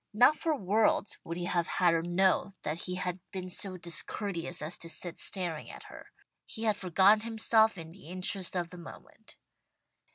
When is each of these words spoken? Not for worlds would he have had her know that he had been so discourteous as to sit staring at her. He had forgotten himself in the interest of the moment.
Not 0.15 0.35
for 0.35 0.55
worlds 0.55 1.19
would 1.23 1.37
he 1.37 1.45
have 1.45 1.67
had 1.67 1.93
her 1.93 2.01
know 2.01 2.55
that 2.63 2.85
he 2.85 2.95
had 2.95 3.19
been 3.29 3.51
so 3.51 3.77
discourteous 3.77 4.59
as 4.59 4.75
to 4.79 4.89
sit 4.89 5.19
staring 5.19 5.69
at 5.69 5.83
her. 5.89 6.07
He 6.47 6.63
had 6.63 6.75
forgotten 6.75 7.19
himself 7.21 7.77
in 7.77 7.91
the 7.91 8.07
interest 8.07 8.55
of 8.55 8.71
the 8.71 8.79
moment. 8.79 9.35